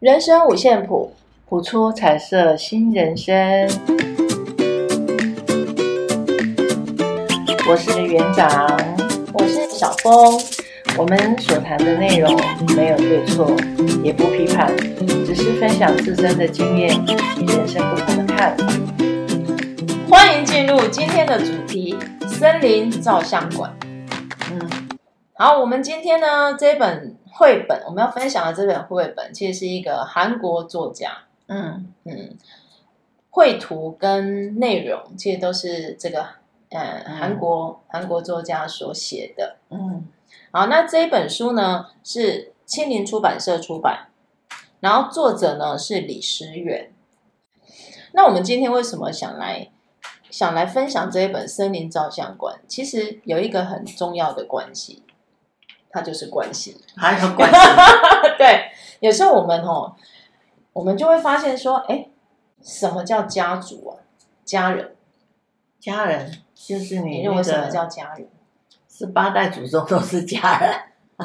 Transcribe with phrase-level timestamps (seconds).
[0.00, 1.12] 人生五线谱，
[1.46, 3.36] 谱出彩色新人生。
[7.68, 8.48] 我是园长，
[9.34, 10.40] 我是小峰。
[10.96, 12.34] 我们所谈的内容
[12.74, 13.54] 没有对错，
[14.02, 14.74] 也不批判，
[15.26, 16.98] 只是分享自身的经验
[17.38, 18.66] 与人生不同的看法。
[20.08, 21.94] 欢迎进入今天的主题：
[22.26, 23.70] 森林照相馆。
[24.50, 24.88] 嗯，
[25.34, 31.10] 好，我们今天呢，这本绘本我们要分享的这本绘本，其实是一个韩国作家。
[31.46, 32.36] 嗯嗯，
[33.30, 36.26] 绘图跟内容其实都是这个
[36.68, 39.56] 呃韩国韩国作家所写的。
[39.70, 40.06] 嗯。
[40.50, 44.08] 好，那这一本书呢是青林出版社出版，
[44.80, 46.92] 然后作者呢是李时远。
[48.12, 49.70] 那我们今天为什么想来
[50.30, 52.56] 想来分享这一本《森林照相馆》？
[52.68, 55.02] 其实有一个很重要的关系，
[55.90, 57.58] 它就是关系，还有关系。
[58.38, 59.94] 对，有时候我们哦，
[60.72, 62.06] 我们就会发现说，哎，
[62.62, 63.98] 什么叫家族啊？
[64.44, 64.96] 家人，
[65.78, 68.28] 家人就是你，你认为什么叫家人？
[68.88, 70.74] 是八代祖宗都是家人，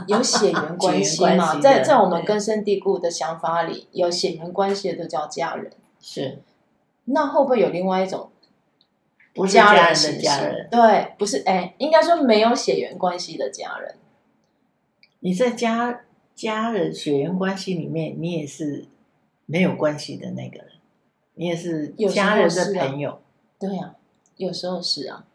[0.07, 1.59] 有血缘关系嘛？
[1.59, 5.71] 在在我们根深蒂固的想法里，有血缘关系的都叫家人。
[5.99, 6.41] 是，
[7.05, 8.29] 那会不会有另外一种
[9.33, 10.69] 不是家人的家人？
[10.71, 13.95] 对，不是，哎，应该说没有血缘关系的家人。
[15.25, 16.01] 你在家
[16.35, 18.85] 家人血缘关系里面，你也是
[19.47, 20.67] 没有关系的那个人，
[21.33, 23.09] 你也是家人的朋友。
[23.09, 23.17] 啊
[23.59, 23.95] 对呀、啊，
[24.37, 25.25] 有时候是啊。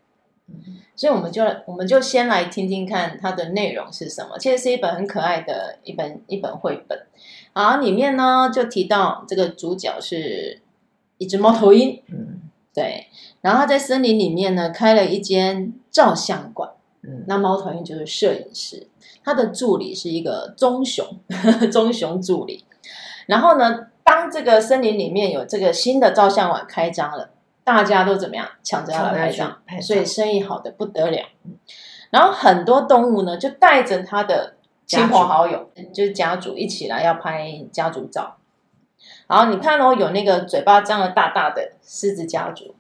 [0.94, 4.38] 所以我们就我们就先来听听看它的内容是什么。
[4.38, 7.06] 其实是一本很可爱的一本一本绘本。
[7.52, 10.60] 好，里面呢就提到这个主角是
[11.18, 12.00] 一只猫头鹰。
[12.06, 13.08] 嗯，对。
[13.40, 16.70] 然后他在森林里面呢开了一间照相馆。
[17.02, 18.88] 嗯，那猫头鹰就是摄影师，
[19.24, 21.06] 他的助理是一个棕熊，
[21.72, 22.64] 棕熊助理。
[23.26, 27.30] 然后呢，当这个森林里面有这个新的照相馆开张了。
[27.62, 31.24] 大家都怎么样抢着要来拍照，所以生意好的不得了。
[32.10, 34.54] 然后很多动物呢，就带着他的
[34.86, 38.38] 亲朋好友，就是家族一起来要拍家族照。
[39.28, 42.74] 然后你看哦，有那个嘴巴张得大大的狮子家族，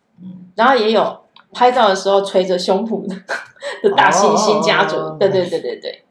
[0.56, 1.20] 然后也有
[1.52, 3.14] 拍照的时候捶着胸脯的
[3.82, 6.04] 的大猩猩家族，对对对对对。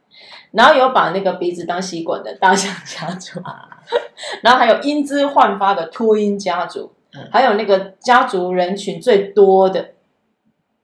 [0.51, 3.39] 然后有把那个鼻子当吸管的大象家族，
[4.41, 6.94] 然后还有英姿焕发的秃鹰家族。
[7.31, 9.94] 还有那个家族人群最多的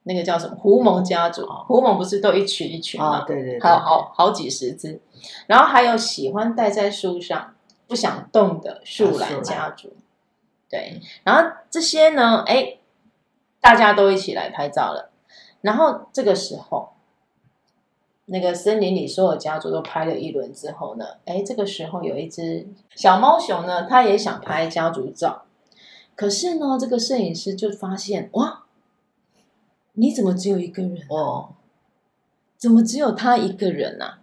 [0.02, 0.56] 那个叫什么？
[0.56, 3.22] 狐獴家族，狐獴不是都一群一群吗？
[3.24, 5.00] 对对对，还有好好几十只。
[5.46, 7.54] 然后还有喜欢待在树上
[7.86, 9.94] 不想动的树懒家族。
[10.68, 12.75] 对，然后这些呢，哎，
[13.66, 15.10] 大家都一起来拍照了。
[15.60, 16.90] 然后这个时候，
[18.26, 25.46] 那个森林里所有家族都拍了一轮之后呢，哎，这个时候有一只小猫熊呢，它也想拍家族照。
[26.14, 28.66] 可是呢，这个摄影师就发现哇，
[29.94, 31.48] 你怎么只有一个人哦？
[32.56, 34.20] 怎么只有他一个人啊？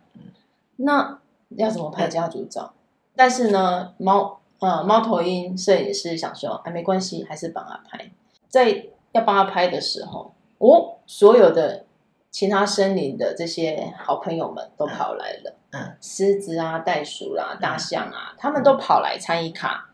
[0.77, 2.73] 那要怎么拍家族照？
[3.13, 8.09] 但是呢，猫呃猫头鹰摄影师想说，哎，没关系，还是帮他拍。
[8.47, 11.85] 在要帮他拍的时候，哦，所有的
[12.29, 19.89] 其他森林的这些好朋友们都跑来了，嗯，狮子啊、袋鼠啦、啊、大象啊，他们都跑来参与卡。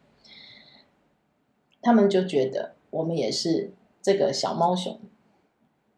[1.82, 3.72] 他们就觉得我们也是
[4.02, 5.00] 这个小猫熊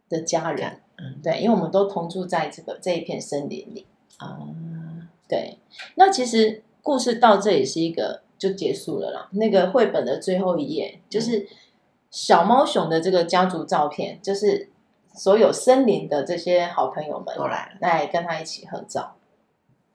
[0.08, 3.88] 的家人，嗯，对，因为我们都同住在这个这一片森林里。
[4.18, 5.58] 啊，嗯，对。
[5.96, 9.30] 那其实故事到这里是一个就结束了啦。
[9.32, 11.48] 那个绘本的最后一页就是
[12.12, 14.70] 小猫熊的这个家族照片，就是
[15.16, 19.16] 所有森林的这些好朋友们都来了，来跟他一起合照，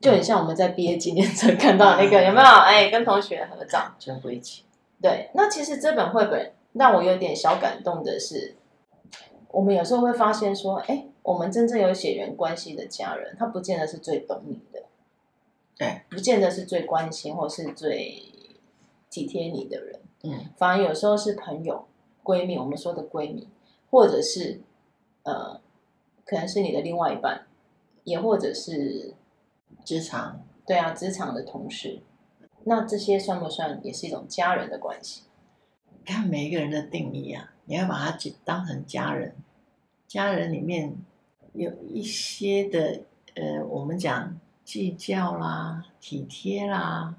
[0.00, 2.46] 就很像我们在毕业纪念册看到那个有没有？
[2.46, 4.64] 哎，跟同学合照，全部一起。
[5.00, 8.56] 对，那其实这本绘本让我有点小感动的是，
[9.48, 14.84] 我们有时候会发现说，哎，我们真正有血缘关系的家人，他不见得是最懂你的，
[15.76, 18.22] 对，不见得是最关心或是最
[19.10, 21.86] 体贴你的人，嗯，反而有时候是朋友、
[22.26, 23.48] 闺蜜，我们说的闺蜜，
[23.88, 24.60] 或者是
[25.22, 25.60] 呃，
[26.24, 27.46] 可能是你的另外一半，
[28.02, 29.14] 也或者是
[29.84, 32.00] 职场，对啊，职场的同事。
[32.64, 35.22] 那这些算不算也是一种家人的关系？
[36.04, 39.36] 看每一个人的定义啊，你要把它当成家人。
[40.08, 40.96] 家人里面
[41.52, 43.02] 有一些的，
[43.34, 47.14] 呃，我们讲计较啦、体贴啦、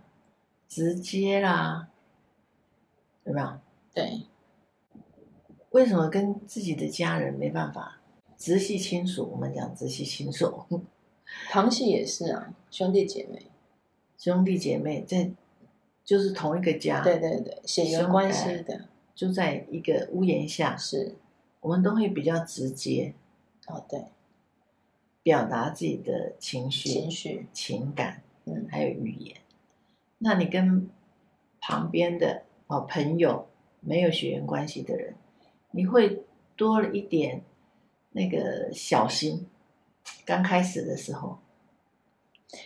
[0.67, 1.87] 直接啦，
[3.23, 3.61] 对吧？
[3.93, 4.23] 对。
[5.71, 7.99] 为什么跟自己的家人没办法？
[8.37, 10.63] 直系亲属，我们讲直系亲属，
[11.49, 13.47] 旁系也是啊，兄弟姐妹。
[14.17, 15.31] 兄弟姐妹在
[16.03, 21.15] 就是同一个家，对对对，血缘关系的，住在一个屋檐下，是，
[21.61, 23.13] 我们都会比较直接，
[23.67, 24.05] 哦对，
[25.21, 29.37] 表达自己的情绪、情绪、情感，嗯，还有语言。
[30.19, 30.89] 那你跟
[31.59, 33.47] 旁边的哦朋友
[33.79, 35.15] 没有血缘关系的人，
[35.77, 36.23] 你会
[36.55, 37.43] 多了一点
[38.11, 39.47] 那个小心。
[40.25, 41.37] 刚开始的时候，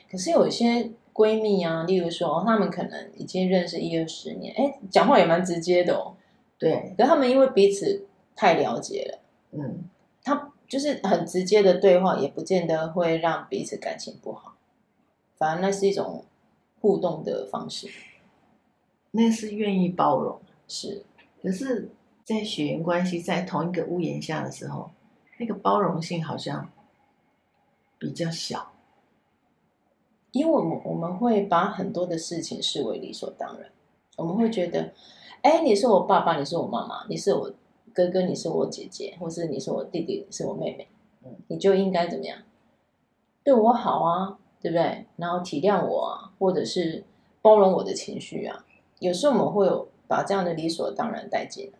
[0.10, 6.16] 可是有一些闺蜜啊，例如说，她们可能已经认识一二十年，哎，讲话也蛮直接的哦。
[6.58, 9.20] 对，可是他们因为彼此太了解了，
[9.52, 9.84] 嗯，
[10.24, 14.56] 他就是很直接的对话，也不见得会让彼此感情不好，
[15.38, 16.24] 反而那是一种
[16.80, 17.90] 互动的方式，
[19.12, 21.04] 那是愿意包容，是。
[21.42, 21.90] 可是，
[22.24, 24.92] 在血缘关系在同一个屋檐下的时候，
[25.38, 26.70] 那个包容性好像。
[28.04, 28.72] 比较小，
[30.32, 33.70] 因为我们我们会把很多的事情视为理所当然，
[34.18, 34.92] 我们会觉得，
[35.44, 37.54] 哎，你是我爸爸，你是我妈妈，你是我
[37.94, 40.88] 哥哥，你是我姐姐，或是你是我弟弟，你是我妹妹，
[41.24, 42.40] 嗯，你就应该怎么样，
[43.44, 45.06] 对我好啊，对不对？
[45.18, 47.04] 然后体谅我啊，或者是
[47.44, 48.66] 包容我的情绪啊。
[48.98, 51.78] 有时候我们会有把这样的理所当然带进来，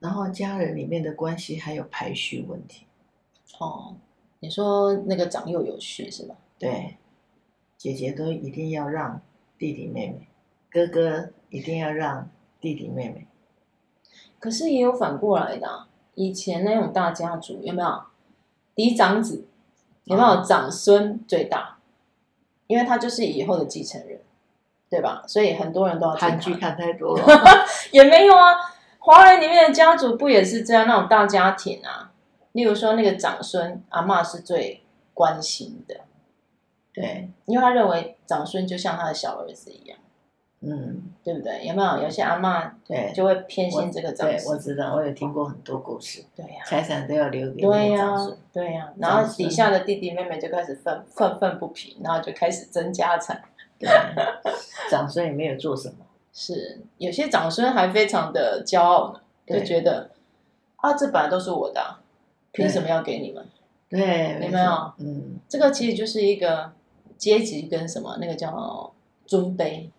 [0.00, 2.86] 然后家人里面的关系还有排序问题，
[3.58, 3.96] 哦。
[4.40, 6.36] 你说那个长幼有序是吧？
[6.60, 6.96] 对，
[7.76, 9.20] 姐姐都一定要让
[9.58, 10.28] 弟弟妹妹，
[10.70, 12.30] 哥哥一定要让
[12.60, 13.26] 弟弟妹妹。
[14.38, 18.02] 可是也有反过来的啊，以前那种大家族有没有？
[18.76, 19.44] 嫡长子
[20.04, 20.40] 有没有？
[20.44, 21.78] 长孙最大，
[22.68, 24.20] 因为他就是以后的继承人，
[24.88, 25.24] 对吧？
[25.26, 27.26] 所以很多人都要韩剧看太多了，
[27.90, 28.54] 也没有啊。
[29.08, 30.86] 华人里面的家族不也是这样？
[30.86, 32.12] 那种大家庭啊。
[32.52, 34.82] 例如说，那个长孙阿嬷是最
[35.14, 36.00] 关心的，
[36.92, 39.98] 对，因为他认为长孙就像他的小儿子一样，
[40.60, 41.64] 嗯，对不对？
[41.66, 44.36] 有没有有些阿嬷对就会偏心这个长孙？
[44.36, 46.22] 对，我知道，我有听过很多故事。
[46.36, 48.14] 对呀，财产都要留给对呀，
[48.52, 53.40] 对呀，然后底下的弟弟妹妹就开始愤愤愤不平，然后就开始争家产。
[53.78, 53.88] 对，
[54.90, 56.04] 长孙也没有做什么，
[56.40, 60.12] 是有些长孙还非常的骄傲呢，就觉得
[60.76, 61.96] 啊，这本来都是我的。
[62.52, 63.44] 凭什么要给你们？
[63.88, 64.92] 对，有没有？
[64.98, 66.72] 嗯，这个其实就是一个
[67.16, 68.92] 阶级跟什么那个叫
[69.26, 69.90] 尊卑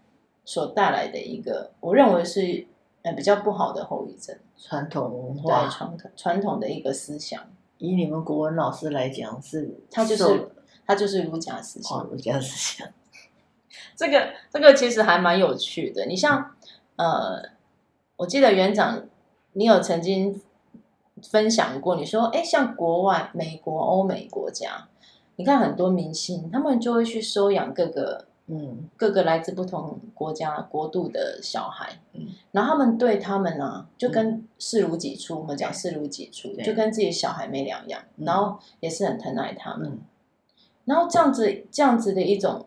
[0.46, 2.66] 所带来的一个，我认为是
[3.04, 4.36] 呃比较不好的后遗症。
[4.58, 7.42] 传统文化，对，传统传统的一个思想。
[7.78, 10.50] 以你们国文老师来讲，是他就是
[10.86, 12.88] 他就是儒家思想，儒家思想。
[14.00, 16.06] 这个这个其实还蛮有趣的。
[16.06, 16.56] 你像
[16.96, 17.44] 呃，
[18.16, 19.04] 我记得园长，
[19.54, 20.42] 你有曾经。
[21.22, 24.88] 分享过，你说，哎，像国外、美国、欧美国家，
[25.36, 40.00] 你看很多明星，他们就会去收养各个，嗯，各个来自不同国家国度的小孩，嗯，然后他们对他们呢、啊，就跟视如己出，嗯、我们讲视如己出，就跟自己小孩没两样，嗯、然后也是很疼爱他们，嗯、
[40.86, 42.66] 然后这样子，这样子的一种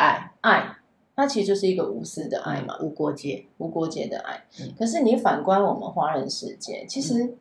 [0.00, 0.76] 爱爱，
[1.14, 4.44] 它其实就是一个无私的爱嘛，嗯、无国界、无国界的爱。
[4.60, 7.24] 嗯、可是你反观我们华人世界，其实。
[7.24, 7.36] 嗯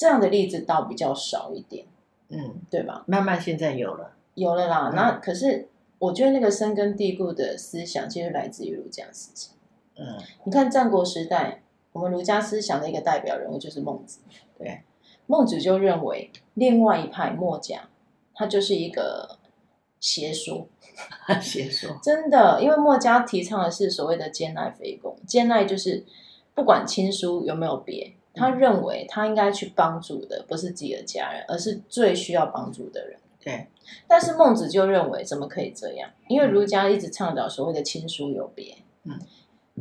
[0.00, 1.84] 这样的例子倒比较少一点，
[2.28, 3.02] 嗯，对吧？
[3.08, 4.90] 慢慢现在有了，有了啦。
[4.90, 5.66] 嗯、那可是
[5.98, 9.52] 我觉得那个深根蒂固的思想，其实来自于儒家思想。
[9.96, 14.20] 嗯，你看战国时代，我们儒家思想的一个代表人物就是孟子。
[14.56, 14.82] 对，
[15.26, 17.88] 孟子就认为另外一派墨家，
[18.32, 19.37] 他就是一个
[20.00, 20.66] 邪说，
[21.40, 21.98] 邪说。
[22.02, 26.04] 真的，因为墨家提倡的是所谓的兼爱非攻，兼爱就是
[26.54, 28.12] 不管亲疏有没有别。
[28.34, 33.18] 他认为他应该去帮助的不是自己的家人，而是最需要帮助的人。
[33.42, 33.66] 对，
[34.06, 36.08] 但是孟子就认为怎么可以这样？
[36.28, 38.76] 因为儒家一直倡导所谓的亲疏有别。
[39.02, 39.18] 嗯，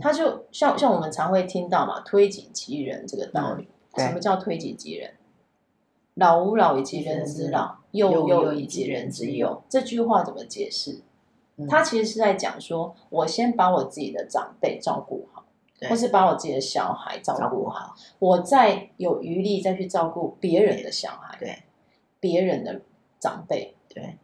[0.01, 3.67] 他就像像我们常会听到嘛，推己及人这个道理。
[3.91, 5.11] 嗯、什么叫推己及人？
[6.17, 9.63] 老吾老以及人之老，幼吾幼以及人之幼。
[9.67, 11.01] 这句话怎么解释？
[11.55, 15.43] 嗯、他其实是在讲说，我先把我自己的长辈照顾好。
[15.87, 21.55] 或是把我自己的小孩照顾好，好我再有余力再去照顾别人的小孩，对，
[22.19, 22.81] 别人的
[23.19, 24.17] 长辈，对。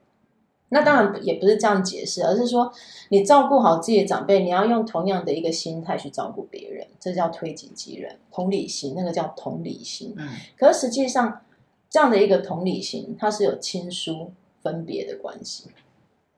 [0.70, 2.74] 那当然也不是这样解释，而是说
[3.10, 10.16] 你照顾好自己的长辈，你要用同样的一个心态去照顾别人，这叫推己及人，同理心，那个叫同理心。
[10.18, 10.28] 嗯。
[10.58, 11.42] 可是实际上，
[11.94, 14.32] 这样的一个同理心，它是有亲疏
[14.64, 15.70] 分别的关系。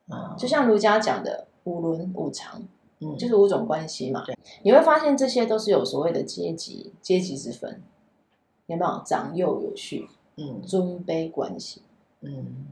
[0.09, 0.35] 啊。
[0.38, 2.62] 就像儒家讲的五伦五常。
[3.00, 4.24] 嗯，就是五种关系嘛。
[4.25, 7.81] 对，你会发现这些都是有所谓的阶级阶级之分，
[8.67, 10.07] 有没有长幼有序？
[10.38, 11.81] 嗯，尊卑关系。
[12.21, 12.67] 嗯，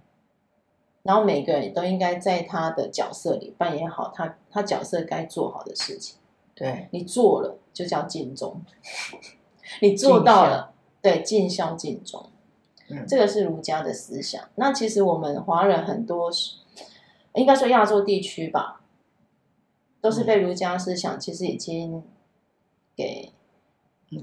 [1.04, 6.18] 然后每个人都应该在他的角色里扮演好他他角色该做好的事情。
[6.56, 8.62] 对，你做了就叫尽忠，
[9.82, 12.26] 你做到了，对，尽孝尽忠。
[12.90, 14.44] 嗯，这个是儒家的思想。
[14.56, 16.32] 那其实我们华人很多，
[17.36, 18.82] 应该说亚洲地区吧，
[20.02, 22.04] 都是被儒家思想其实已经
[22.96, 23.32] 给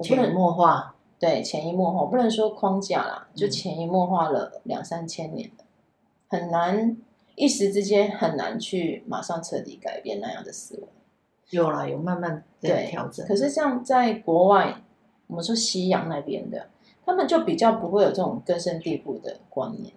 [0.03, 0.97] 潜移默化。
[1.19, 5.65] 对，潜移默化，我不能说框架啦，就潜移默化了两三千年了，
[6.29, 6.97] 很难
[7.35, 10.89] 一时之间很难去马上彻底改变那样的思维。
[11.51, 13.27] 有啦，有慢慢对调整。
[13.27, 14.83] 可是像在国外，
[15.27, 16.71] 我们说西洋那边的，
[17.11, 19.93] 他们就比较不会有这种根深蒂固的观念。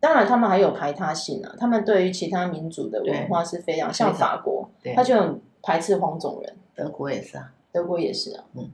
[0.00, 6.56] 当然，他们还有排他性啊，他们对于其他民族的文化是非常像法国，他就很排斥黄种人。
[6.74, 8.68] 德国也是啊，德国也是啊，嗯。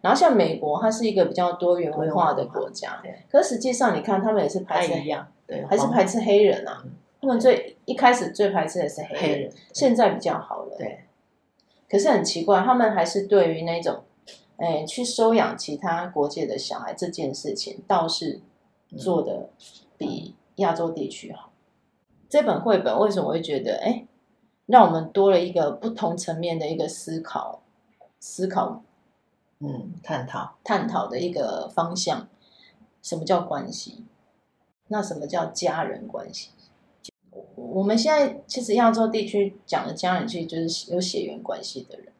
[0.00, 3.14] 然后像美国，它是一个比较多元文化的国家，对。
[3.30, 6.82] 可是实际上，你看他们也是排斥一样，对，还是排斥黑人啊。
[7.20, 11.00] 他们最一开始最排斥的是黑人，现在比较好了，对。
[11.88, 14.02] 可是很奇怪，他们还是对于那种，
[14.58, 18.40] 哎，去收养其他国界的小孩这件事情，倒是
[18.96, 19.50] 做的
[19.98, 21.52] 比亚洲地区好。
[22.28, 24.06] 这本绘本为什么会觉得，哎，
[24.66, 27.62] 让我们多了一个不同层面的一个思考，
[28.18, 28.82] 思考，
[29.60, 32.28] 嗯，探讨，探讨的一个方向。
[33.02, 34.04] 什么叫关系？
[34.88, 36.50] 那什么叫家人关系？
[37.54, 42.12] 我们现在其实亚洲地区讲的家人，其实就是有血缘关系的人。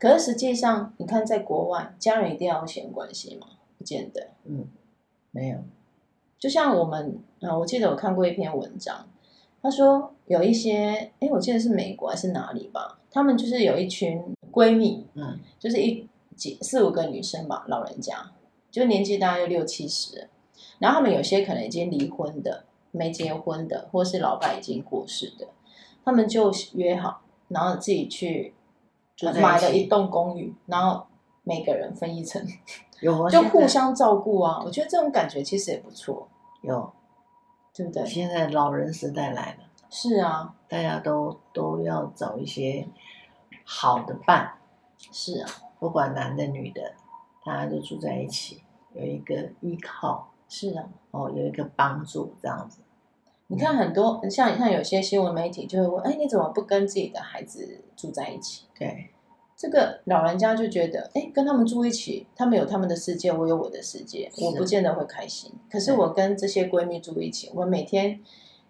[0.00, 3.46] 可是实际上，你看在国外，家人一定要有血缘关系吗？
[3.78, 4.30] 不见得。
[4.46, 4.66] 嗯，
[5.30, 5.58] 没有。
[6.38, 9.06] 就像我们啊，我记得我看过一篇文章，
[9.62, 12.98] 他说有一些，哎，我记得是美国还是哪里吧？
[13.12, 18.32] 他们就是有一群闺蜜，嗯，就是一几四五个女生吧，老人家，
[18.70, 20.28] 就年纪大概有六七十，
[20.78, 22.64] 然后他们有些可能已经离婚的。
[22.92, 25.46] 没结婚的，或是老爸已经过世的，
[26.04, 28.52] 他们就约好，然后自己去
[29.40, 31.06] 买了一栋公寓，然后
[31.42, 32.44] 每个人分一层，
[33.00, 34.62] 有 就互相照顾啊。
[34.64, 36.28] 我觉得这种感觉其实也不错，
[36.62, 36.92] 有，
[37.74, 38.06] 对不对？
[38.06, 42.88] 现在老人时代来了，是啊，大家都都要找一些
[43.64, 44.54] 好的伴，
[45.12, 46.94] 是啊，不管男的女的，
[47.44, 48.62] 大家都住在一起，
[48.94, 50.28] 有一个依靠。
[50.52, 52.80] 是啊，哦，有一个帮助这样子。
[53.50, 58.66] 你看很多像像有些新闻媒体就会问，哎，你怎么不跟自己的孩子住在一起？
[58.78, 59.10] 对，
[59.56, 65.52] 这个老人家就觉得，哎，跟他们住一起，他们有他们的世界，我有我的世界，我不见得会开心。
[65.68, 68.20] 可是我跟这些闺蜜住一起，我每天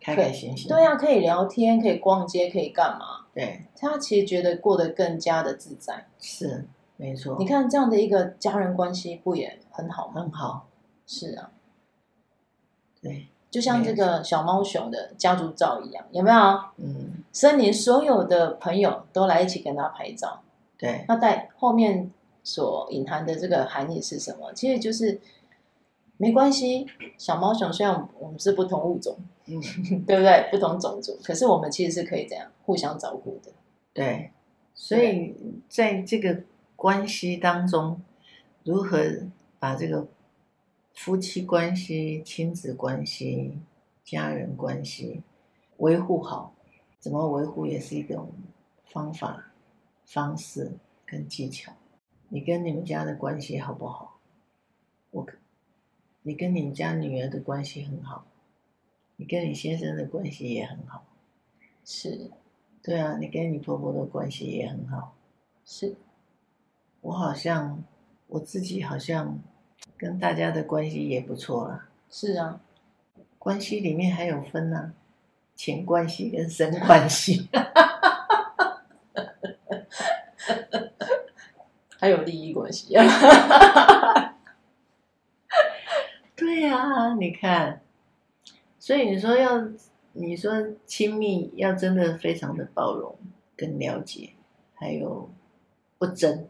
[0.01, 3.27] 开开心心，对呀，可以聊天，可以逛街，可以干嘛？
[3.35, 6.07] 对，他其实觉得过得更加的自在。
[6.19, 7.37] 是，没错。
[7.39, 10.23] 你看这样的一个家人关系，不也很好吗？
[10.23, 10.69] 很好。
[11.07, 11.53] 是啊。
[13.03, 16.37] 对，就像这个小猫熊的家族照一样，有没有？
[16.77, 20.41] 嗯，森林所有的朋友都来一起跟他拍照。
[20.79, 22.11] 对，那在后面
[22.45, 24.53] 所隐含的这个含义是什么？
[24.55, 25.21] 其实就是
[26.17, 26.87] 没关系，
[27.19, 29.17] 小猫熊虽然我们是不同物种，
[29.47, 29.61] 嗯，
[30.07, 30.49] 对不对？
[30.53, 33.51] 不同种族，可是我们其实是可以这样互相照顾的。
[33.93, 34.31] 对，
[34.75, 35.35] 所以
[35.69, 36.41] 在这个
[36.77, 38.01] 关系当中，
[38.63, 38.99] 如何
[39.59, 40.07] 把这个。
[40.93, 43.59] 夫妻关系、亲子关系、
[44.05, 45.23] 家人关系
[45.79, 46.53] 维护好，
[46.99, 48.31] 怎么维护也是一种
[48.85, 49.53] 方法、
[50.05, 50.73] 方式
[51.07, 51.73] 跟技巧。
[52.29, 54.19] 你跟你们家的关系好不好？
[55.11, 55.27] 我，
[56.23, 58.27] 你跟你们家女儿的关系很好，
[59.17, 61.07] 你跟你先生的关系也很好，
[61.85, 62.31] 是，
[62.83, 65.15] 对啊，你跟你婆婆的关系也很好，
[65.65, 65.97] 是。
[67.01, 67.83] 我好像
[68.27, 69.41] 我自己好像。
[70.01, 71.87] 跟大家的关系也不错啦。
[72.09, 72.59] 是啊，
[73.39, 74.95] 关系里面还有分呢、啊，
[75.55, 77.51] 钱关系跟身关系，
[82.01, 83.05] 还有利益关系啊。
[86.35, 87.83] 对啊，你看，
[88.79, 89.69] 所以你说要，
[90.15, 93.15] 你说亲密要真的非常的包容
[93.55, 94.31] 跟了解，
[94.73, 95.31] 还有
[95.99, 96.49] 不争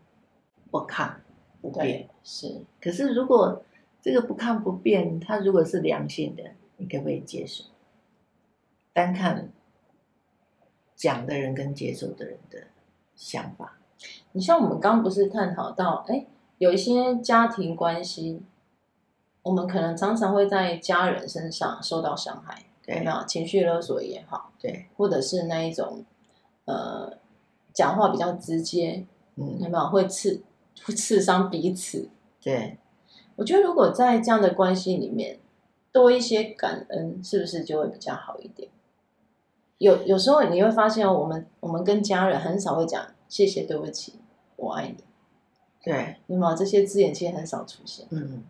[0.71, 1.21] 不抗。
[1.61, 3.63] 不变是，可是如果
[4.01, 6.43] 这个不看不变，它如果是良性的，
[6.79, 7.65] 你可不可以接受？
[8.93, 9.51] 单看
[10.97, 12.59] 讲的人跟接受的人的
[13.15, 13.79] 想法。
[14.33, 16.27] 你像我们刚刚不是探讨到，哎，
[16.59, 18.43] 有一些家庭关系，
[19.43, 23.25] 我们可能常常会在家人身上受到伤害，对，有没有？
[23.27, 26.05] 情绪勒索也好，对，或者是那一种，
[26.65, 27.19] 呃，
[27.75, 29.05] 讲话比较直接，
[29.37, 29.89] 嗯，有没有？
[29.91, 30.43] 会刺。
[30.85, 32.09] 会刺伤彼此，
[32.43, 32.79] 对，
[33.37, 35.39] 我觉得如果在这样的关系里面
[35.93, 38.69] 多一些感恩，是不是就会比较好一点？
[39.79, 44.15] 有有时候你会发现，我们我们跟家人很少会讲谢谢、对不起、
[44.57, 44.97] 我爱你。
[45.83, 48.07] 对，有没有这些字眼其实很少出现。
[48.11, 48.43] 嗯，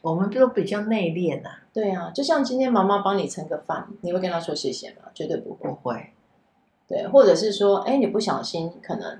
[0.00, 1.50] 我们都比较内敛呐。
[1.72, 5.10] 对啊，就像今天妈妈帮你盛个饭，你会跟她说谢谢吗？
[5.12, 5.68] 绝对不会。
[5.68, 6.10] 不会。
[6.86, 9.18] 对，或者是说，哎，你不小心可能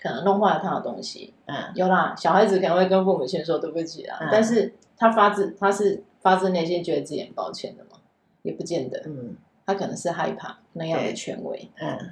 [0.00, 1.34] 可能弄坏了他的东西。
[1.46, 8.00] 嗯，有啦，小孩子可能会跟父母亲说对不起啊，嗯、但是他发自他是发自内心觉得自己很抱歉的嘛，
[8.42, 9.02] 也不见得。
[9.06, 9.36] 嗯，
[9.66, 11.70] 他可能是害怕那样的权威。
[11.80, 12.10] 嗯。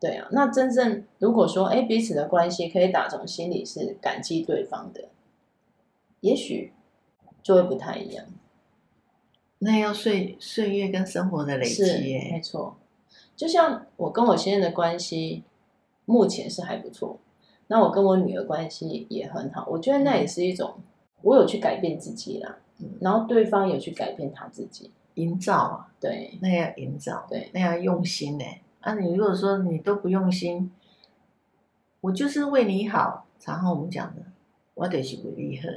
[0.00, 5.08] 对啊，那真正如果说，哎，彼此的关系可以打从心里是感激对方的，
[6.20, 6.72] 也许
[7.42, 8.24] 就会不太一样。
[9.58, 12.76] 那要岁岁月跟生活的累积耶，没错。
[13.34, 15.42] 就像我跟我先生的关系，
[16.08, 17.20] 目前是还不错。
[17.66, 20.76] 那我跟我女儿关系也很好，我觉得那也是一种，
[21.20, 28.44] 我有去改变自己啦，嗯，然后对方有去改变他自己，营造啊，对，那要营造，对，那要用心呢。
[28.80, 30.70] 啊，你如果说你都不用心，
[32.00, 33.26] 我就是为你好。
[33.38, 34.22] 常常我们讲的，
[34.74, 35.68] 我就是为你好，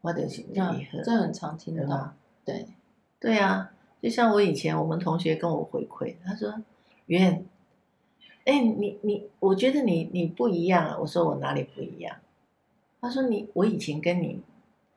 [0.00, 1.86] 我就是为你好，这很常听到。
[1.86, 2.66] 吗对，
[3.20, 3.70] 对啊，
[4.00, 6.54] 就像我以前我们同学跟我回馈，他说
[7.06, 7.44] ：“袁，
[8.48, 12.16] 哎，你你，我觉得你你不一样啊。”我说：“我哪里不一样？”
[12.98, 14.40] 他说：“你我以前跟你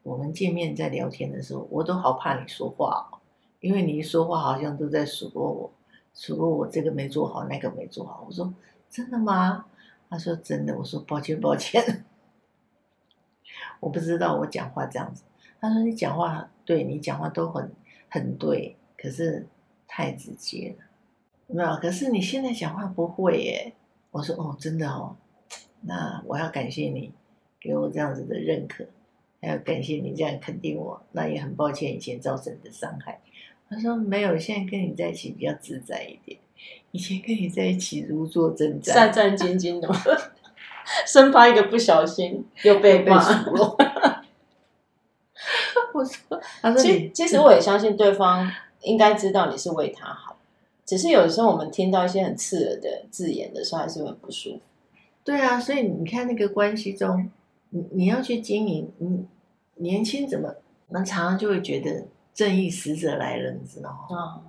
[0.04, 3.20] 我们见面在聊天的时候，我都好怕你说话哦，
[3.60, 5.72] 因为你一说话好像都在数落我。”
[6.16, 8.24] 数落我这个没做好，那个没做好。
[8.26, 8.54] 我说
[8.90, 9.66] 真的吗？
[10.10, 10.78] 他说真的。
[10.78, 12.06] 我说抱歉，抱歉，
[13.82, 15.24] 我不知道我讲话这样子。
[15.60, 17.70] 他说你讲话对，你讲话都很
[18.10, 19.46] 很对，可是
[19.88, 20.86] 太直接了。
[21.52, 23.74] 没有，可是你现在讲话不会耶。
[24.12, 25.16] 我说哦，真的哦。
[25.82, 27.12] 那我要感谢你
[27.60, 28.86] 给我这样子的认可，
[29.42, 31.02] 还要感谢你这样肯定我。
[31.12, 33.20] 那也很抱歉以前造成的伤害。
[33.70, 36.40] 他说没有，现在跟你在一起比较自在一点。
[36.92, 39.90] 以前跟你在一起如坐针毡，战战兢兢的，
[41.08, 43.18] 生怕一个不小心又被骂。
[45.94, 50.31] 我说，他说其其实我也相信对方应该知道你是为他好，
[50.86, 54.62] 只是有时候我们听到一些很刺耳的字眼的时候，还是很不舒服。
[55.24, 57.30] 对啊，所以你看那个关系中，
[57.70, 59.26] 你你要去经营，你
[59.76, 60.56] 年轻怎么，
[60.88, 62.06] 我们常常就会觉得。
[62.34, 64.08] 正义使者来了，你知道吗？
[64.10, 64.42] 哦，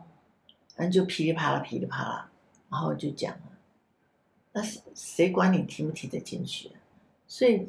[0.77, 2.31] 然后就噼里啪啦，噼里啪啦，
[2.71, 3.43] 然后就讲了。
[4.53, 6.79] 那谁谁管你听不听得进去啊？
[7.27, 7.67] 所以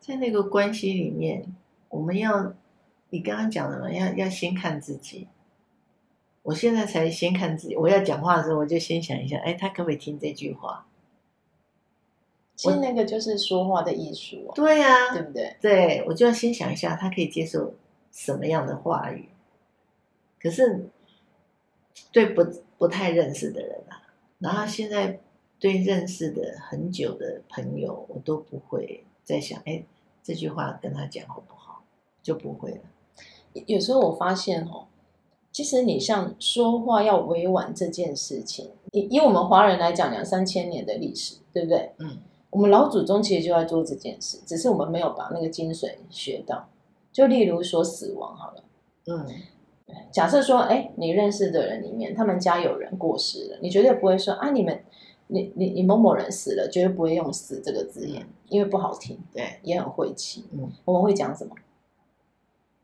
[0.00, 1.46] 在那个关系里面，
[1.90, 2.52] 我们要
[3.10, 5.28] 你刚刚讲的嘛，要要先看自己。
[6.42, 7.76] 我现在才先看自己。
[7.76, 10.86] 我要讲话的时候，我就先想一下，哎，他可不可以听这句话？
[12.56, 14.52] 其实那个就是说话的艺术啊。
[14.54, 15.56] 对呀，对不对？
[15.60, 17.74] 对，我就要先想一下，他可以接受
[18.10, 19.28] 什么样的话语。
[20.40, 20.90] 可是，
[22.10, 22.44] 对不
[22.78, 24.02] 不太认识的人啊，
[24.38, 25.20] 然后现在
[25.58, 29.84] 对认识的很久的朋友，我都不会再想，哎，
[30.22, 31.82] 这句话跟他讲好不好？
[32.22, 32.80] 就不会了。
[33.66, 34.86] 有时候我发现哦，
[35.52, 41.92] 其实你像说话要委婉这件事情，以以我们华人来讲，两三千年的历史，对不对？
[41.98, 42.18] 嗯，
[42.50, 46.68] 我们老祖宗其实就在做这件事，只是我们没有把那个精髓学到。
[47.12, 48.64] 就例如说死亡好了，
[49.06, 49.26] 嗯。
[50.10, 54.82] 假设说，哎，你认识的人里面，他们家有人过世了，你绝对不会说啊，你们，
[55.26, 60.44] 你你你某某人死了，绝对不会用“死”这个字眼，因为不好听，对，也很晦气。
[60.52, 61.54] 嗯，我们会讲什么？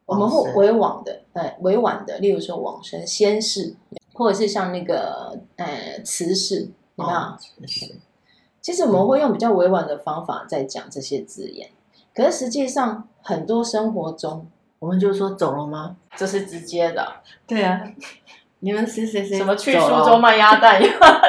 [0.09, 3.75] 我们会委婉的，哎，委婉的，例如说往生、仙逝，
[4.15, 7.67] 或者是像那个呃辞世，有没有？
[7.67, 7.95] 是。
[8.63, 11.69] 其实我们会用比较委婉的方法在讲这些字眼，
[12.15, 14.47] 可是实际上很多生活中。
[14.79, 15.97] 我们就说走了吗？
[16.17, 17.07] 这是直接的。
[17.47, 17.83] 对啊，
[18.61, 20.81] 你们谁谁谁什么去苏州卖鸭蛋、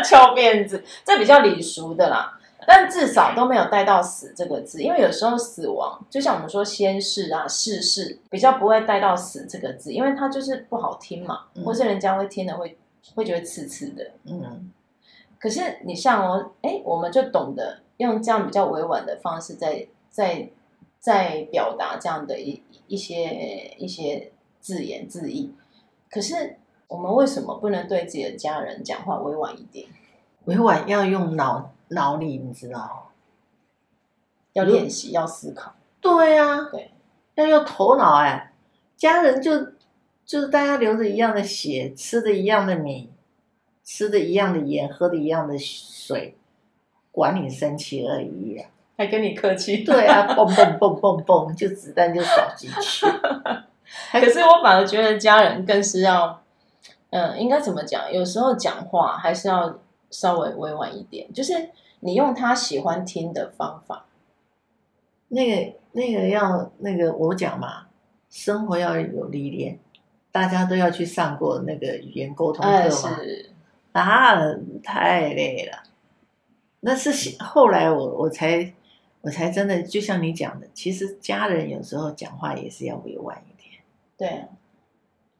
[0.05, 2.38] 翘辫子，这比较礼俗的啦。
[2.69, 12.77] 但至少都没有带到死这个字，因为有时候死亡，就像我们说先逝啊、逝世，比较不会带到死这个字，因为它就是不好听嘛，嗯、或是人家会听了会
[13.15, 14.11] 会觉得刺刺的。
[14.25, 14.71] 嗯。
[15.39, 20.49] 可是你像哦，哎，我们就懂得用这样比较委婉的方式在，在在。
[21.01, 25.49] 在表达这样的一一些一些字眼字意，
[26.11, 26.57] 可是
[26.89, 29.87] 我们为什么不能对自己的家人讲话委婉一点？
[30.43, 33.11] 委婉要用脑脑力，你知道？
[34.53, 35.75] 要练习，要思考。
[36.01, 36.91] 对呀、啊，对，
[37.35, 38.53] 要用头脑哎。
[38.97, 39.57] 家人就
[40.25, 43.11] 就是大家流着一样的血，吃的一样的米，
[43.83, 46.35] 吃的一样的盐，喝的一样的水，
[47.11, 48.97] 管你生气而已呀、啊。
[48.97, 49.83] 还跟你客气？
[49.83, 53.05] 对啊，蹦蹦蹦蹦蹦，就子弹就扫进去。
[54.11, 56.43] 可是我反而觉得家人更是要
[57.11, 58.11] 嗯，应该怎么讲？
[58.11, 61.69] 有时候讲话还是要稍微委婉一点，就是
[61.99, 64.05] 你用他喜欢听的方法。
[65.29, 67.87] 那个那个要那个我讲嘛，
[68.29, 69.79] 生活要有历练，
[70.31, 73.17] 大家都要去上过那个语言沟通课嘛。
[73.91, 74.35] 啊，
[74.83, 75.83] 太累了。
[76.81, 77.11] 那是
[77.43, 78.73] 后来我我才
[79.21, 83.81] 我才真的就像你讲的，其实家人有时候讲话也是要委婉一点。
[84.17, 84.45] 对，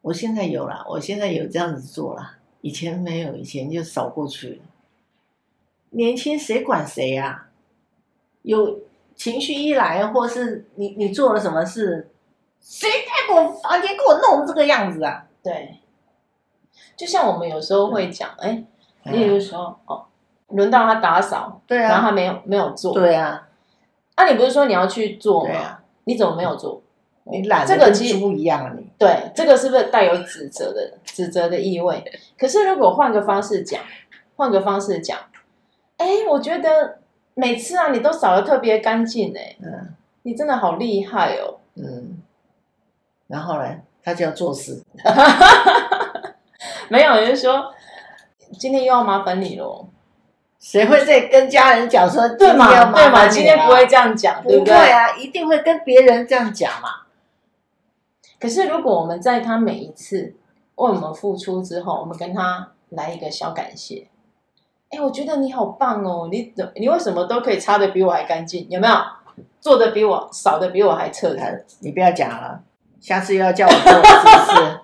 [0.02, 4.58] 我现在有了，我现在有这样子做了，以前没有，以前就扫过去了。
[5.92, 7.50] 年轻谁管谁呀？
[8.42, 8.80] 有
[9.16, 12.10] 情绪一来，或是你你做了什么事，
[12.60, 15.28] 谁在我房间给我弄这个样子啊？
[15.44, 15.80] 对，
[16.96, 18.64] 就像我们有时候会讲，哎，
[19.06, 20.06] 例如说哦。
[20.52, 23.48] 轮到他打扫，对啊，然后他没有没有做，对啊，
[24.16, 25.84] 啊，你不是说你要去做吗？
[26.06, 26.82] 你怎么没有做？
[27.32, 32.04] 你懒，这个其实不一样啊，你对这个是不是带有指责的指责的意味？
[32.38, 33.82] 可是如果换个方式讲，
[34.36, 35.18] 换个方式讲，
[35.98, 37.00] 哎，我觉得
[37.36, 42.18] 每次啊，你都扫得特别干净哎，嗯，你真的好厉害哦，嗯，
[43.28, 44.82] 然后呢，他就要做事，
[46.90, 47.72] 没有，就是说
[48.58, 49.88] 今天又要麻烦你喽。
[50.60, 52.68] 谁会在跟家人讲说对嘛？
[52.92, 53.30] 对嘛？
[53.30, 54.74] 今天不会这样讲，对不对？
[54.74, 56.90] 不会啊，一定会跟别人这样讲嘛。
[58.40, 60.36] 可是如果我们在他每一次
[60.76, 64.08] 为我们付出之后，我们跟他来一个小感谢。
[64.90, 66.30] 哎，我觉得你好棒哦！
[66.32, 68.66] 你怎你为什么都可以擦的比我还干净？
[68.70, 68.94] 有没有？
[69.62, 71.42] 做的比我扫的比我还彻底？
[71.82, 72.64] 你不要讲了，
[73.00, 74.80] 下次又要叫我做，是不是？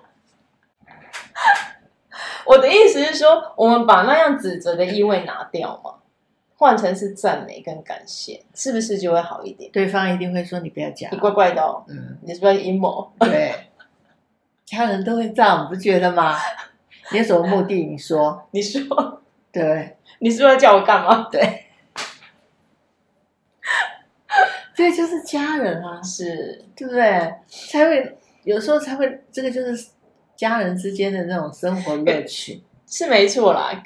[2.46, 5.94] 我的意思是说，我们把那样指责的意味拿掉嘛，
[6.56, 9.70] 换成是赞美跟感谢，是不是就会好一点？
[9.70, 13.12] 对方一定会说：“你不要讲，你怪怪的哦。”嗯，你是不是阴谋？
[13.20, 13.54] 对，
[14.64, 16.36] 家人都会这样，你不觉得吗？
[17.12, 17.74] 你有什么目的？
[17.84, 21.28] 你说，你说，对，你是不是要叫我干嘛？
[21.30, 21.66] 对，
[24.74, 27.34] 这就是家人啊，是，对不对？
[27.48, 29.88] 才会有时候才会，这个就是。
[30.36, 33.82] 家人之间的那种生活乐趣 是没错啦。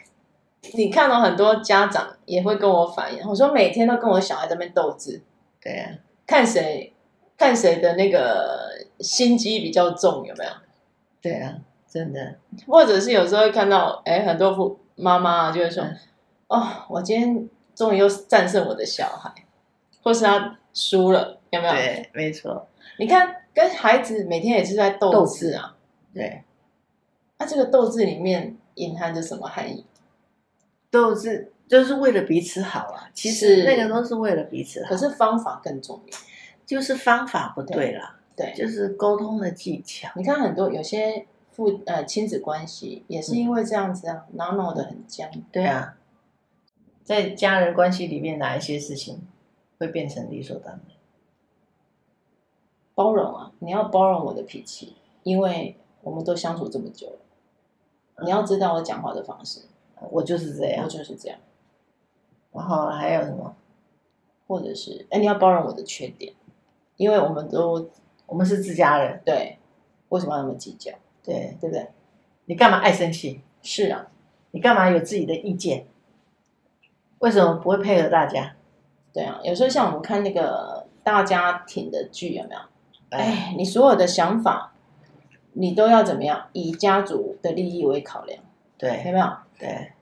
[0.74, 5.22] 你看到很多家长也会跟我反映，我说每天都跟我小孩在那边斗智，
[5.60, 6.94] 对呀、啊，看谁
[7.36, 10.50] 看谁的那个心机比较重，有没有？
[11.22, 11.54] 对啊，
[11.88, 12.36] 真的。
[12.66, 15.98] 或者是有时候会看到，哎，很多父妈妈就会说，嗯、
[16.48, 19.32] 哦，我今天终于又战胜我的小孩，
[20.02, 21.72] 或是他输了，有没有？
[21.72, 22.68] 对，没错。
[22.98, 25.74] 你看，跟孩子每天也是在斗智啊。
[26.12, 26.44] 对，
[27.38, 29.86] 那、啊、这个斗智里面隐含着什么含义？
[30.90, 36.18] 斗智就是为了彼此好啊，其实那个都是为了彼此好，可是方法更重要，
[36.66, 38.16] 就是方法不对了。
[38.36, 40.10] 对，就是沟通的技巧。
[40.16, 45.30] 你看很多有些父呃亲子关系也是因为这样子啊，闹闹的很僵。
[45.52, 45.96] 对啊，
[47.04, 49.20] 在家人关系里面，哪一些事情
[49.78, 50.82] 会变成理所当然？
[52.94, 55.76] 包容啊，你要包容我的脾气，因为。
[56.02, 57.18] 我们都相处这么久了，
[58.24, 59.60] 你要知道我讲话的方式，
[60.10, 61.38] 我就是这样，我就是这样。
[62.52, 63.54] 然后还有什么？
[64.46, 66.32] 或者是哎，你要包容我的缺点，
[66.96, 67.88] 因为我们都
[68.26, 69.58] 我们是自家人，对，
[70.08, 70.92] 为什么要那么计较？
[71.22, 71.88] 对，对不对？
[72.46, 73.42] 你干嘛爱生气？
[73.62, 74.08] 是啊，
[74.50, 75.86] 你干嘛有自己的意见？
[77.18, 78.56] 为什么不会配合大家？
[79.12, 82.60] 对啊，有时候像我们看那个大家庭的剧，有没有？
[83.10, 84.72] 哎，你所有的想法。
[85.52, 86.46] 你都要怎么样？
[86.52, 88.40] 以家族的利益为考量，
[88.78, 89.26] 对，有没有？
[89.60, 89.92] 对，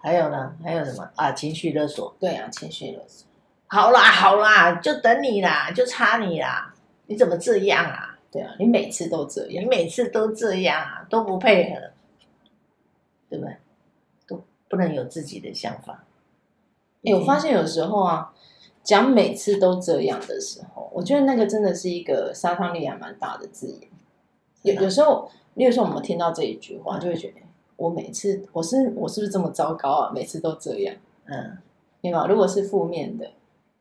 [0.00, 0.56] 还有呢？
[0.62, 1.30] 还有什么啊？
[1.32, 3.28] 情绪勒索，对啊，情绪勒索。
[3.68, 6.74] 好啦，好啦，就等你啦，就差你啦。
[7.06, 8.18] 你怎么这样啊？
[8.30, 11.80] 对啊，你每次都这样，你每次都这样啊，都不配合，
[13.30, 13.56] 对不对？
[14.26, 16.04] 都不能有自己的想法。
[17.04, 18.34] 哎，我发现有时候啊，
[18.82, 23.88] 讲每次都这样的时候，我觉得那个真的是一个杀伤力还蛮大的字眼。
[24.62, 27.40] 有有时候，例如说我们听到这一句话，就会觉得
[27.78, 30.12] 我每次我是我是不是这么糟糕啊？
[30.12, 31.56] 每次都这样，嗯，
[32.02, 32.26] 明白？
[32.26, 33.30] 如果是负面的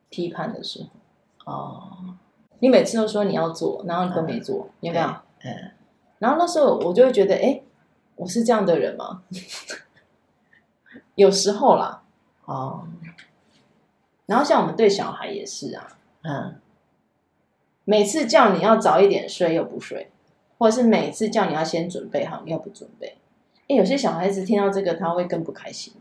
[0.10, 0.86] 批判的时
[1.44, 2.16] 候，哦，
[2.60, 5.08] 你每次都说你要做，然后你都没做，有没有？
[5.44, 5.72] 嗯，
[6.20, 7.62] 然后那时候我就会觉得，哎，
[8.16, 9.24] 我是这样的人吗？
[11.16, 12.04] 有时候啦，
[12.46, 12.88] 哦，
[14.28, 16.56] 然后像我们对小孩也是啊，嗯，
[17.84, 20.12] 每次叫你要早一点睡又不睡。
[20.60, 23.16] 或者是每次叫你要先准备好，你又不准备，
[23.68, 25.94] 哎，有些小孩子听到这个他会更不开心，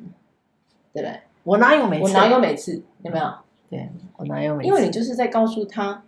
[0.92, 1.20] 对不对？
[1.44, 2.04] 我哪有每次？
[2.04, 2.82] 我哪有每次？
[3.02, 3.34] 有没有？
[3.68, 4.68] 对，我哪有每次？
[4.68, 6.04] 因为你就是在告诉他，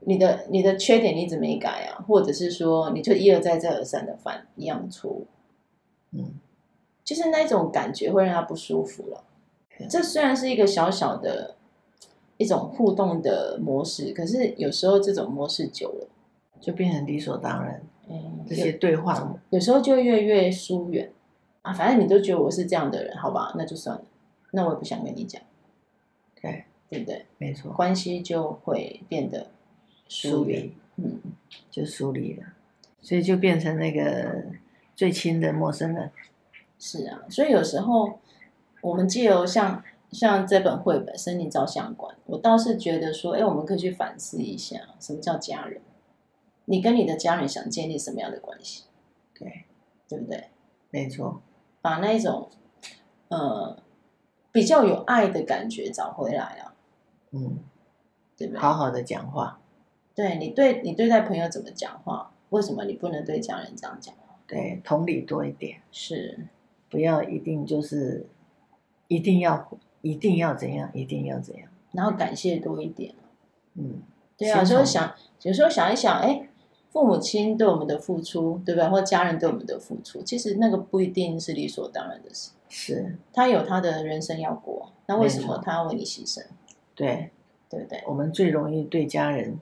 [0.00, 5.26] 你的你的缺点你一直没改啊，或者是说你就一而再再而三的犯一样的错误，
[6.12, 6.34] 嗯，
[7.04, 9.24] 就是那种感觉会让他不舒服了。
[9.88, 11.54] 这虽然是一个小小的
[12.36, 16.08] 一种互动的模式，可是有时候这种模式久了，
[16.60, 17.80] 就变成理所当然。
[18.08, 21.10] 嗯，这些对话有，有时候就越越疏远
[21.62, 21.72] 啊。
[21.72, 24.02] 反正你都觉得我是这样的人，好吧，那就算了。
[24.52, 25.42] 那我也不想跟你讲。
[26.40, 27.26] 对，对不对？
[27.36, 29.48] 没错，关系就会变得
[30.08, 31.20] 疏离，嗯，
[31.70, 32.44] 就疏离了，
[33.02, 34.44] 所以就变成那个
[34.96, 36.10] 最亲的陌生人。
[36.78, 38.18] 是啊，所以有时候
[38.80, 45.82] 我们借由像像这本绘本《森林照相馆》，我倒是觉得说，哎，我们可以去反思一下，什么叫家人？
[46.70, 48.84] 你跟你的家人想建立什么样的关系？
[49.34, 49.64] 对，
[50.06, 50.48] 对不对？
[50.90, 51.40] 没错，
[51.80, 52.50] 把那一种
[53.28, 53.76] 呃
[54.52, 56.74] 比较有爱的感觉找回来啊。
[57.30, 57.58] 嗯，
[58.36, 58.60] 对不对？
[58.60, 59.58] 好好的讲话。
[60.14, 62.34] 对，你对你对待朋友怎么讲话？
[62.50, 64.36] 为什么你不能对家人这样讲话？
[64.46, 65.80] 对，同理多一点。
[65.90, 66.46] 是，
[66.90, 68.26] 不要一定就是
[69.06, 69.70] 一定要
[70.02, 73.14] 一定要怎样，一定要怎样，然后感谢多一点。
[73.74, 74.02] 嗯，
[74.36, 76.47] 对啊，有时候想，有时候想一想，哎。
[76.90, 78.88] 父母亲对我们的付出，对不对？
[78.88, 82.50] 或家人对我们的付出，其实那个不一定是理所当然的事。
[82.68, 86.44] 是，他有他的人生要过，那为什么他要为你牺牲？
[86.94, 87.30] 对，
[87.70, 88.02] 对不对？
[88.06, 89.58] 我们最容易对家人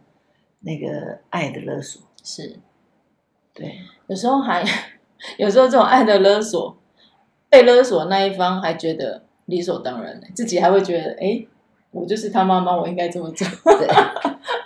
[0.60, 2.58] 那个爱的勒索，是，
[3.52, 3.78] 对。
[4.08, 4.64] 有时候还，
[5.38, 6.76] 有时候这种爱的勒索，
[7.48, 11.46] 被勒索那一方还觉得理所当然，自己还会觉得，哎，
[11.90, 13.46] 我就是他妈妈，我应该这么做。
[13.78, 13.86] 对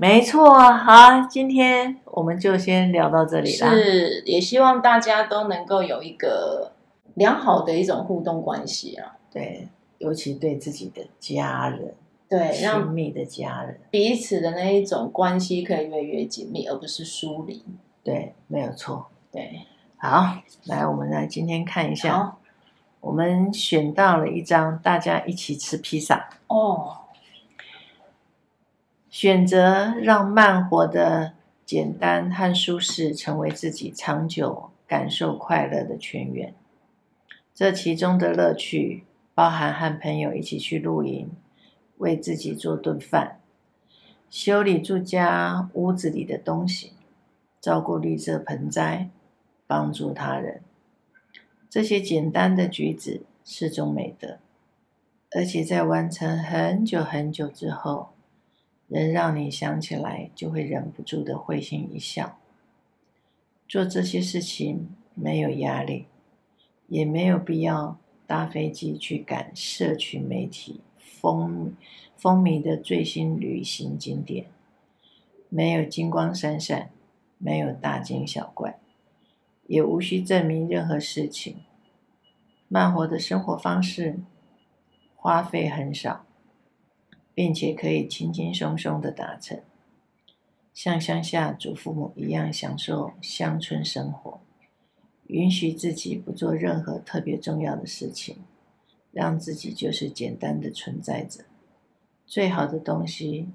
[0.00, 3.68] 没错，好，今天我们就先聊到这里了。
[3.68, 6.72] 是，也希望大家都能够有一个
[7.16, 9.18] 良好的一种互动关系啊。
[9.30, 11.94] 对，尤其对自己的家人，
[12.30, 17.62] 对，亲密的家人，彼此的那一种关系可以越来越紧密，而不是疏离。
[18.02, 19.08] 对，没有错。
[19.30, 19.66] 对，
[19.98, 22.38] 好，来，我们来今天看一下，
[23.02, 26.96] 我们选到了一张，大家一起吃披萨哦。
[29.10, 31.32] 选择让慢活的
[31.66, 36.54] 简单和舒适成为自己长久感受快乐的泉源。
[37.52, 39.02] 这其中的乐趣
[39.34, 41.28] 包含和朋友一起去露营，
[41.98, 43.40] 为自己做顿饭，
[44.30, 46.92] 修理住家屋子里的东西，
[47.60, 49.10] 照顾绿色盆栽，
[49.66, 50.60] 帮助他人。
[51.68, 54.38] 这些简单的举止是种美德，
[55.32, 58.10] 而且在完成很久很久之后。
[58.90, 62.40] 人让你想起来，就会忍不住的会心一笑。
[63.68, 66.06] 做这些事情没有压力，
[66.88, 71.76] 也没有必要搭飞机去赶社群媒体风
[72.16, 74.46] 风靡的最新旅行景点，
[75.48, 76.90] 没有金光闪闪，
[77.38, 78.76] 没有大惊小怪，
[79.68, 81.58] 也无需证明任何事情。
[82.66, 84.18] 慢活的生活方式，
[85.14, 86.26] 花费很少。
[87.34, 89.62] 并且可以轻轻松松的达成，
[90.74, 94.40] 像乡下祖父母一样享受乡村生活，
[95.26, 98.38] 允许自己不做任何特别重要的事情，
[99.12, 101.44] 让自己就是简单的存在着。
[102.26, 103.48] 最好的东西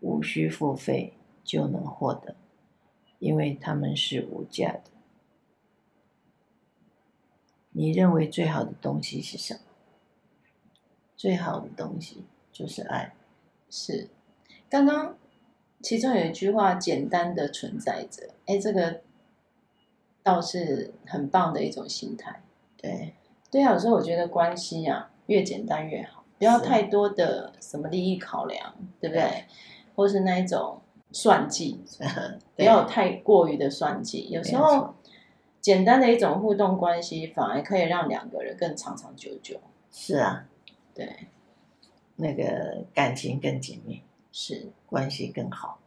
[0.00, 2.36] 无需付费就能获得，
[3.18, 4.84] 因为它们是无价的。
[7.70, 9.60] 你认为最好的东西是什么？
[11.16, 13.14] 最好的东西就是爱。
[13.70, 14.08] 是，
[14.68, 15.16] 刚刚
[15.80, 19.00] 其中有一句话，简单的存在着，哎，这个
[20.22, 22.42] 倒是很棒的一种心态。
[22.76, 23.14] 对，
[23.50, 29.22] 对啊，有时候我觉得关系啊，越简单越好，不要太多的什么利益考量，对不对？
[29.22, 29.44] 对，
[29.94, 30.80] 或是那一种
[31.12, 31.80] 算计，
[32.54, 34.28] 不要太过于的算计。
[34.30, 34.94] 有时候
[35.60, 39.58] 简单的一种互动关系，反而可以让两个人更长长久久。
[39.90, 40.46] 是啊，
[40.94, 41.28] 对。
[42.22, 45.78] 那个感情更紧密，是关系更好，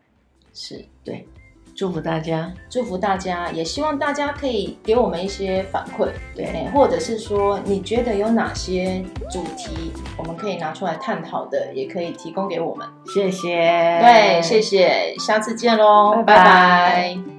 [0.54, 1.26] 是对。
[1.76, 12.88] 祝福大家，祝福大家，也希望大家可以给我们一些反馈，对，或者是说你觉得有哪些主题我们可以拿出来探讨的，也可以提供给我们。
[13.14, 16.34] 谢谢，对，谢谢，下次见喽，拜拜。
[16.34, 17.35] 拜拜。